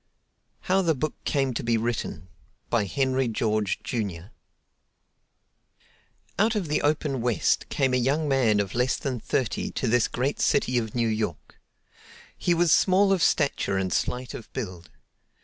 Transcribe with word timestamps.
How 0.61 0.81
the 0.81 0.95
Book 0.95 1.13
Came 1.25 1.53
To 1.53 1.61
Be 1.63 1.77
Written 1.77 2.27
by 2.71 2.85
Henry 2.85 3.27
George, 3.27 3.83
Jr. 3.83 4.29
Out 6.39 6.55
of 6.55 6.69
the 6.69 6.81
open 6.81 7.21
West 7.21 7.69
came 7.69 7.93
a 7.93 7.97
young 7.97 8.27
man 8.27 8.59
of 8.59 8.73
less 8.73 8.97
than 8.97 9.19
thirty 9.19 9.69
to 9.73 9.87
this 9.87 10.07
great 10.07 10.39
city 10.39 10.79
of 10.79 10.95
New 10.95 11.07
York. 11.07 11.59
He 12.35 12.55
was 12.55 12.71
small 12.71 13.13
of 13.13 13.21
stature 13.21 13.77
and 13.77 13.93
slight 13.93 14.33
of 14.33 14.51
build. 14.53 14.89